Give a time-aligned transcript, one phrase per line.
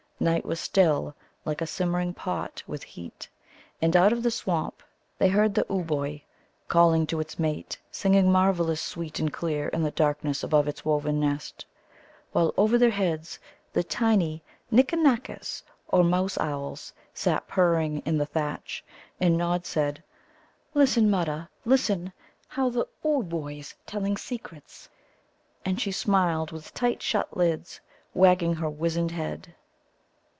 [0.23, 1.15] Night was still,
[1.45, 3.27] like a simmering pot, with heat.
[3.81, 4.83] And out of the swamp
[5.17, 6.21] they heard the Ooboë
[6.67, 11.19] calling to its mate, singing marvellous sweet and clear in the darkness above its woven
[11.19, 11.65] nest;
[12.33, 13.39] while over their heads
[13.73, 18.85] the tiny Nikka nakkas, or mouse owls, sat purring in the thatch.
[19.19, 20.03] And Nod said:
[20.75, 22.13] "Listen, Mutta, listen;
[22.47, 24.87] how the Ooboë's telling secrets!"
[25.65, 27.81] And she smiled with tight shut lids,
[28.13, 29.55] wagging her wizened head.